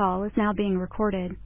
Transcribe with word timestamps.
call 0.00 0.24
is 0.24 0.32
now 0.34 0.50
being 0.50 0.78
recorded. 0.78 1.36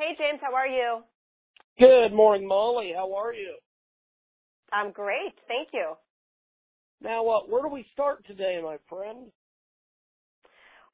Hey, 0.00 0.16
James, 0.16 0.40
how 0.40 0.56
are 0.56 0.64
you? 0.64 1.04
Good 1.76 2.16
morning, 2.16 2.48
Molly. 2.48 2.96
How 2.96 3.12
are 3.12 3.34
you? 3.34 3.60
I'm 4.72 4.96
great, 4.96 5.36
thank 5.44 5.76
you. 5.76 5.92
Now, 7.04 7.20
uh, 7.28 7.44
where 7.44 7.60
do 7.60 7.68
we 7.68 7.84
start 7.92 8.24
today, 8.24 8.64
my 8.64 8.80
friend? 8.88 9.28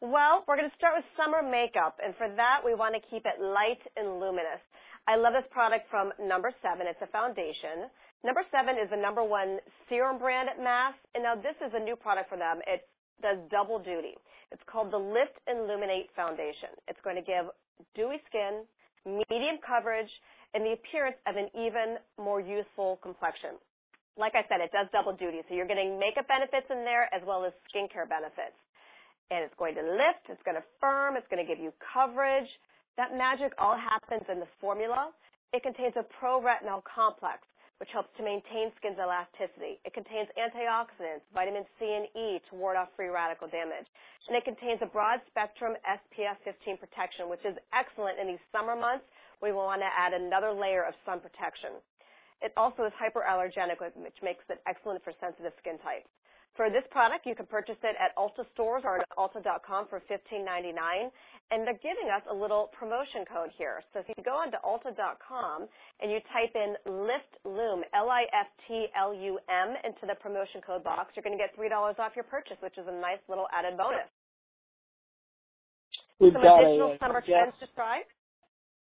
Well, 0.02 0.42
we're 0.42 0.58
going 0.58 0.66
to 0.66 0.74
start 0.74 0.98
with 0.98 1.06
summer 1.14 1.38
makeup, 1.38 2.02
and 2.02 2.18
for 2.18 2.26
that, 2.34 2.66
we 2.66 2.74
want 2.74 2.98
to 2.98 3.02
keep 3.06 3.22
it 3.30 3.38
light 3.38 3.78
and 3.94 4.18
luminous. 4.18 4.58
I 5.06 5.14
love 5.14 5.38
this 5.38 5.46
product 5.54 5.86
from 5.86 6.10
Number 6.18 6.50
7. 6.58 6.82
It's 6.82 6.98
a 6.98 7.06
foundation. 7.14 7.86
Number 8.26 8.42
7 8.50 8.74
is 8.74 8.90
the 8.90 8.98
number 8.98 9.22
one 9.22 9.62
serum 9.86 10.18
brand 10.18 10.50
at 10.50 10.58
Mass, 10.58 10.98
and 11.14 11.22
now 11.22 11.38
this 11.38 11.54
is 11.62 11.70
a 11.78 11.78
new 11.78 11.94
product 11.94 12.26
for 12.26 12.42
them. 12.42 12.58
It 12.66 12.90
does 13.22 13.38
double 13.54 13.78
duty. 13.78 14.18
It's 14.50 14.66
called 14.66 14.90
the 14.90 14.98
Lift 14.98 15.38
and 15.46 15.62
Illuminate 15.62 16.10
Foundation. 16.18 16.74
It's 16.90 16.98
going 17.06 17.14
to 17.14 17.22
give 17.22 17.54
dewy 17.94 18.18
skin, 18.26 18.66
medium 19.06 19.62
coverage, 19.62 20.10
and 20.52 20.66
the 20.66 20.74
appearance 20.74 21.16
of 21.30 21.38
an 21.38 21.48
even 21.54 22.02
more 22.18 22.40
youthful 22.40 22.98
complexion. 23.02 23.56
Like 24.18 24.34
I 24.34 24.42
said, 24.48 24.64
it 24.64 24.72
does 24.72 24.88
double 24.90 25.12
duty. 25.14 25.44
So 25.46 25.54
you're 25.54 25.68
getting 25.68 26.00
makeup 26.00 26.26
benefits 26.26 26.66
in 26.72 26.82
there 26.82 27.06
as 27.14 27.20
well 27.22 27.44
as 27.44 27.52
skincare 27.68 28.08
benefits. 28.08 28.56
And 29.30 29.44
it's 29.44 29.54
going 29.58 29.74
to 29.76 29.82
lift, 29.82 30.30
it's 30.32 30.42
going 30.42 30.56
to 30.56 30.64
firm, 30.80 31.16
it's 31.16 31.26
going 31.28 31.42
to 31.42 31.48
give 31.48 31.62
you 31.62 31.74
coverage. 31.92 32.48
That 32.96 33.12
magic 33.12 33.52
all 33.58 33.76
happens 33.76 34.24
in 34.32 34.40
the 34.40 34.48
formula. 34.60 35.12
It 35.52 35.62
contains 35.62 35.94
a 36.00 36.04
pro-retinol 36.18 36.82
complex, 36.88 37.44
which 37.78 37.92
helps 37.92 38.08
to 38.16 38.24
maintain 38.24 38.72
skin's 38.80 38.96
elasticity. 38.96 39.78
It 39.84 39.92
contains 39.92 40.28
antioxidants, 40.36 41.24
vitamin 41.34 41.64
C 41.78 41.84
and 41.84 42.08
E 42.16 42.40
to 42.48 42.52
ward 42.56 42.76
off 42.76 42.88
free 42.96 43.12
radical 43.12 43.48
damage. 43.48 43.86
And 44.28 44.36
it 44.36 44.44
contains 44.44 44.80
a 44.82 44.90
broad 44.90 45.20
spectrum 45.28 45.76
SPF 45.84 46.40
15 46.44 46.78
protection, 46.78 47.28
which 47.28 47.44
is 47.44 47.54
excellent 47.76 48.18
in 48.18 48.26
these 48.26 48.42
summer 48.50 48.74
months. 48.74 49.04
We 49.42 49.52
will 49.52 49.68
want 49.68 49.82
to 49.84 49.90
add 49.92 50.16
another 50.16 50.52
layer 50.52 50.82
of 50.82 50.94
sun 51.04 51.20
protection. 51.20 51.78
It 52.42 52.52
also 52.56 52.84
is 52.84 52.92
hyperallergenic, 53.00 53.80
which 53.80 54.18
makes 54.22 54.44
it 54.48 54.60
excellent 54.66 55.02
for 55.02 55.12
sensitive 55.20 55.52
skin 55.60 55.78
types. 55.78 56.08
For 56.56 56.70
this 56.72 56.84
product, 56.90 57.28
you 57.28 57.34
can 57.36 57.44
purchase 57.44 57.76
it 57.84 57.96
at 58.00 58.16
Ulta 58.16 58.48
stores 58.54 58.82
or 58.84 59.00
at 59.00 59.08
Ulta.com 59.18 59.88
for 59.92 60.00
$15.99. 60.08 61.12
And 61.52 61.68
they're 61.68 61.78
giving 61.84 62.08
us 62.08 62.24
a 62.30 62.34
little 62.34 62.72
promotion 62.72 63.28
code 63.28 63.50
here. 63.56 63.84
So 63.92 64.00
if 64.00 64.08
you 64.08 64.24
go 64.24 64.40
onto 64.40 64.56
Ulta.com 64.64 65.68
and 66.00 66.10
you 66.10 66.18
type 66.32 66.56
in 66.56 66.74
LIFTLUM, 66.88 67.84
L-I-F-T-L-U-M, 67.92 69.68
into 69.84 70.04
the 70.08 70.16
promotion 70.16 70.64
code 70.64 70.82
box, 70.82 71.12
you're 71.14 71.22
going 71.22 71.36
to 71.36 71.42
get 71.42 71.52
$3 71.54 71.70
off 72.00 72.12
your 72.16 72.24
purchase, 72.24 72.56
which 72.60 72.78
is 72.78 72.88
a 72.88 73.00
nice 73.00 73.20
little 73.28 73.46
added 73.52 73.76
bonus. 73.76 74.08
We've 76.18 76.32
Some 76.32 76.42
got 76.42 76.64
additional 76.64 76.96
a, 76.96 76.98
summer 76.98 77.22
yes. 77.28 77.52
trends 77.52 77.54
to 77.60 77.66
try? 77.76 78.00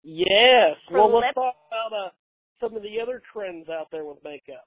Yes. 0.03 0.75
For 0.89 1.07
well, 1.07 1.21
let's 1.23 1.33
talk 1.33 1.55
uh, 1.55 1.60
some 2.71 2.77
of 2.77 2.83
the 2.83 2.99
other 3.01 3.21
trends 3.33 3.67
out 3.67 3.87
there 3.91 4.05
with 4.05 4.17
makeup. 4.23 4.63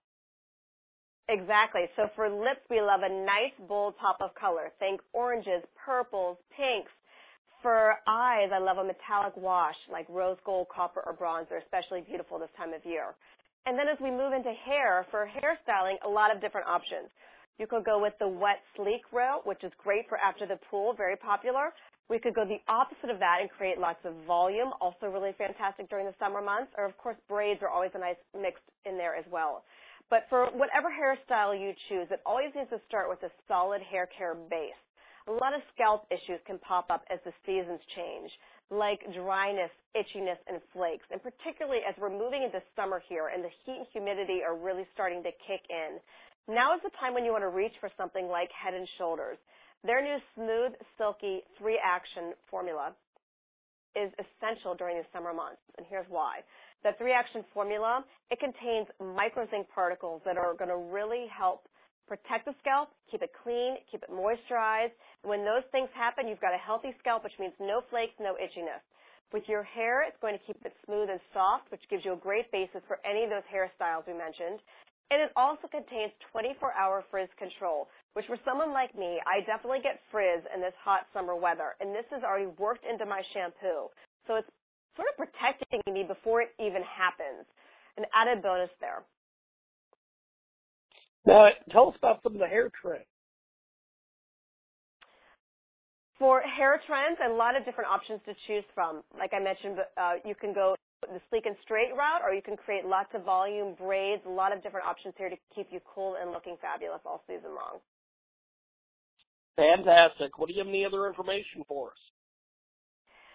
Exactly. 1.28 1.88
So 1.96 2.10
for 2.14 2.28
lips, 2.28 2.60
we 2.68 2.82
love 2.82 3.00
a 3.02 3.08
nice 3.08 3.56
bold 3.66 3.96
pop 3.96 4.18
of 4.20 4.34
color. 4.34 4.70
Think 4.78 5.00
oranges, 5.14 5.64
purples, 5.74 6.36
pinks. 6.54 6.92
For 7.62 7.96
eyes, 8.06 8.50
I 8.52 8.58
love 8.58 8.76
a 8.76 8.84
metallic 8.84 9.32
wash 9.36 9.76
like 9.90 10.04
rose 10.10 10.36
gold, 10.44 10.66
copper, 10.68 11.02
or 11.06 11.14
bronze. 11.14 11.46
They're 11.48 11.64
especially 11.64 12.02
beautiful 12.02 12.38
this 12.38 12.52
time 12.58 12.74
of 12.74 12.84
year. 12.84 13.16
And 13.64 13.78
then 13.78 13.88
as 13.88 13.96
we 14.02 14.10
move 14.10 14.34
into 14.34 14.52
hair, 14.52 15.06
for 15.10 15.26
hairstyling, 15.26 15.96
a 16.04 16.08
lot 16.08 16.34
of 16.34 16.42
different 16.42 16.66
options. 16.66 17.08
You 17.58 17.66
could 17.66 17.84
go 17.84 18.02
with 18.02 18.12
the 18.18 18.28
wet 18.28 18.60
sleek 18.76 19.00
route, 19.12 19.46
which 19.46 19.64
is 19.64 19.72
great 19.82 20.08
for 20.10 20.18
after 20.18 20.44
the 20.44 20.58
pool, 20.68 20.92
very 20.92 21.16
popular. 21.16 21.72
We 22.10 22.18
could 22.18 22.34
go 22.34 22.44
the 22.44 22.60
opposite 22.68 23.08
of 23.08 23.18
that 23.20 23.38
and 23.40 23.48
create 23.50 23.78
lots 23.78 24.04
of 24.04 24.12
volume, 24.26 24.72
also 24.80 25.06
really 25.06 25.32
fantastic 25.38 25.88
during 25.88 26.04
the 26.04 26.14
summer 26.18 26.42
months. 26.42 26.72
Or 26.76 26.84
of 26.84 26.96
course, 26.98 27.16
braids 27.28 27.60
are 27.62 27.70
always 27.70 27.92
a 27.94 27.98
nice 27.98 28.20
mix 28.36 28.60
in 28.84 28.98
there 28.98 29.16
as 29.16 29.24
well. 29.30 29.64
But 30.10 30.26
for 30.28 30.52
whatever 30.52 30.92
hairstyle 30.92 31.58
you 31.58 31.72
choose, 31.88 32.08
it 32.10 32.20
always 32.26 32.52
needs 32.54 32.68
to 32.70 32.80
start 32.86 33.08
with 33.08 33.22
a 33.22 33.32
solid 33.48 33.80
hair 33.80 34.06
care 34.06 34.34
base. 34.34 34.76
A 35.26 35.32
lot 35.32 35.56
of 35.56 35.62
scalp 35.72 36.04
issues 36.12 36.40
can 36.44 36.58
pop 36.60 36.92
up 36.92 37.04
as 37.08 37.18
the 37.24 37.32
seasons 37.48 37.80
change, 37.96 38.28
like 38.68 39.00
dryness, 39.16 39.72
itchiness, 39.96 40.36
and 40.46 40.60
flakes. 40.76 41.08
And 41.10 41.22
particularly 41.24 41.80
as 41.88 41.96
we're 41.96 42.12
moving 42.12 42.44
into 42.44 42.60
summer 42.76 43.00
here 43.08 43.32
and 43.32 43.42
the 43.42 43.48
heat 43.64 43.80
and 43.80 43.88
humidity 43.92 44.44
are 44.44 44.54
really 44.54 44.84
starting 44.92 45.22
to 45.24 45.32
kick 45.48 45.64
in. 45.72 45.96
Now 46.48 46.76
is 46.76 46.82
the 46.84 46.92
time 47.00 47.14
when 47.14 47.24
you 47.24 47.32
want 47.32 47.44
to 47.44 47.48
reach 47.48 47.72
for 47.80 47.88
something 47.96 48.28
like 48.28 48.52
Head 48.52 48.74
and 48.74 48.86
Shoulders. 48.98 49.38
Their 49.80 50.04
new 50.04 50.20
smooth, 50.34 50.76
silky, 50.96 51.40
three-action 51.56 52.36
formula 52.50 52.92
is 53.96 54.12
essential 54.20 54.74
during 54.74 54.98
the 54.98 55.08
summer 55.12 55.32
months, 55.32 55.60
and 55.78 55.86
here's 55.88 56.08
why. 56.08 56.44
The 56.82 56.92
three-action 56.98 57.44
formula, 57.54 58.04
it 58.30 58.40
contains 58.40 58.88
microzinc 59.00 59.72
particles 59.72 60.20
that 60.24 60.36
are 60.36 60.52
going 60.52 60.68
to 60.68 60.76
really 60.92 61.26
help 61.32 61.64
protect 62.04 62.44
the 62.44 62.52
scalp, 62.60 62.92
keep 63.08 63.22
it 63.22 63.32
clean, 63.42 63.80
keep 63.88 64.02
it 64.04 64.12
moisturized. 64.12 64.92
When 65.24 65.48
those 65.48 65.64
things 65.72 65.88
happen, 65.96 66.28
you've 66.28 66.44
got 66.44 66.52
a 66.52 66.60
healthy 66.60 66.92
scalp, 67.00 67.24
which 67.24 67.36
means 67.40 67.54
no 67.56 67.80
flakes, 67.88 68.12
no 68.20 68.36
itchiness. 68.36 68.84
With 69.32 69.48
your 69.48 69.64
hair, 69.64 70.04
it's 70.04 70.20
going 70.20 70.36
to 70.36 70.44
keep 70.44 70.60
it 70.64 70.76
smooth 70.84 71.08
and 71.08 71.20
soft, 71.32 71.72
which 71.72 71.80
gives 71.88 72.04
you 72.04 72.12
a 72.12 72.20
great 72.20 72.52
basis 72.52 72.84
for 72.86 73.00
any 73.08 73.24
of 73.24 73.30
those 73.30 73.46
hairstyles 73.48 74.04
we 74.06 74.12
mentioned. 74.12 74.60
And 75.10 75.20
it 75.20 75.30
also 75.36 75.68
contains 75.68 76.12
24-hour 76.34 77.04
frizz 77.10 77.28
control, 77.38 77.88
which 78.14 78.26
for 78.26 78.38
someone 78.44 78.72
like 78.72 78.96
me, 78.96 79.20
I 79.28 79.44
definitely 79.44 79.80
get 79.82 80.00
frizz 80.10 80.42
in 80.54 80.60
this 80.60 80.74
hot 80.82 81.06
summer 81.12 81.36
weather. 81.36 81.76
And 81.80 81.94
this 81.94 82.08
is 82.16 82.24
already 82.24 82.50
worked 82.58 82.84
into 82.88 83.04
my 83.04 83.22
shampoo. 83.32 83.92
So 84.26 84.40
it's 84.40 84.48
sort 84.96 85.08
of 85.12 85.16
protecting 85.20 85.82
me 85.92 86.04
before 86.08 86.42
it 86.42 86.50
even 86.58 86.82
happens. 86.82 87.46
An 87.96 88.04
added 88.14 88.42
bonus 88.42 88.70
there. 88.80 89.04
Now, 91.26 91.48
tell 91.70 91.88
us 91.88 91.94
about 91.98 92.22
some 92.22 92.32
of 92.34 92.40
the 92.40 92.46
hair 92.46 92.70
trends. 92.80 93.04
For 96.18 96.40
hair 96.42 96.80
trends, 96.86 97.18
a 97.26 97.32
lot 97.32 97.56
of 97.56 97.64
different 97.64 97.90
options 97.90 98.20
to 98.26 98.34
choose 98.46 98.64
from. 98.74 99.02
Like 99.18 99.32
I 99.34 99.42
mentioned, 99.42 99.78
uh, 99.98 100.22
you 100.24 100.34
can 100.34 100.54
go 100.54 100.76
the 101.02 101.20
sleek 101.28 101.44
and 101.44 101.56
straight 101.62 101.90
route, 101.92 102.22
or 102.22 102.32
you 102.32 102.40
can 102.40 102.56
create 102.56 102.86
lots 102.86 103.10
of 103.14 103.24
volume 103.24 103.74
braids. 103.74 104.22
A 104.26 104.30
lot 104.30 104.54
of 104.54 104.62
different 104.62 104.86
options 104.86 105.14
here 105.18 105.28
to 105.28 105.36
keep 105.54 105.68
you 105.70 105.80
cool 105.84 106.16
and 106.20 106.30
looking 106.30 106.56
fabulous 106.62 107.00
all 107.04 107.22
season 107.26 107.52
long. 107.52 107.82
Fantastic. 109.56 110.38
What 110.38 110.48
do 110.48 110.54
you 110.54 110.60
have 110.60 110.68
any 110.68 110.84
other 110.84 111.06
information 111.06 111.62
for 111.68 111.90
us? 111.90 112.02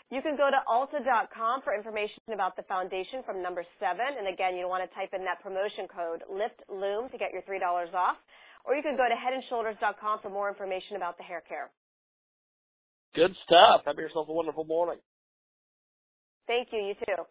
You 0.10 0.24
can 0.26 0.36
go 0.36 0.50
to 0.50 0.58
Ulta.com 0.66 1.62
for 1.62 1.76
information 1.76 2.18
about 2.34 2.56
the 2.58 2.64
foundation 2.64 3.22
from 3.24 3.44
number 3.44 3.64
seven. 3.80 4.18
And 4.18 4.28
again, 4.28 4.58
you'll 4.58 4.70
want 4.70 4.82
to 4.82 4.90
type 4.96 5.14
in 5.14 5.24
that 5.24 5.38
promotion 5.44 5.86
code 5.86 6.26
LIFTLUM 6.26 7.12
to 7.12 7.18
get 7.18 7.32
your 7.32 7.44
$3 7.44 7.62
off. 7.94 8.18
Or 8.66 8.74
you 8.74 8.82
can 8.82 8.98
go 8.98 9.06
to 9.06 9.14
headandshoulders.com 9.14 10.20
for 10.22 10.30
more 10.30 10.50
information 10.50 10.98
about 10.98 11.18
the 11.18 11.24
hair 11.24 11.44
care. 11.48 11.70
Good 13.16 13.36
stuff. 13.46 13.82
Have 13.86 13.98
yourself 13.98 14.28
a 14.30 14.34
wonderful 14.34 14.66
morning. 14.66 14.98
Thank 16.48 16.70
you. 16.72 16.80
You 16.80 16.94
too. 16.96 17.24